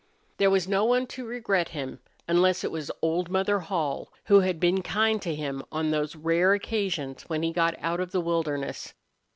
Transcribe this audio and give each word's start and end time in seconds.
There 0.37 0.49
was 0.49 0.67
no 0.67 0.83
one 0.83 1.05
to 1.13 1.27
regret 1.27 1.69
him, 1.69 1.99
unless 2.27 2.63
it 2.63 2.71
was 2.71 2.89
old 3.03 3.29
Mother 3.29 3.59
Hall, 3.59 4.11
who 4.25 4.39
had 4.39 4.59
been 4.59 4.81
kind 4.81 5.21
to 5.21 5.35
him 5.35 5.61
on 5.71 5.91
those 5.91 6.15
rare 6.15 6.53
occasions 6.55 7.25
when 7.29 7.43
he 7.43 7.53
got 7.53 7.75
out 7.77 7.99
of 7.99 8.11
the 8.11 8.21
wilderness. 8.21 8.95